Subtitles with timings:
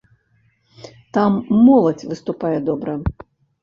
[1.19, 1.31] Там
[1.69, 3.01] моладзь выступае добра.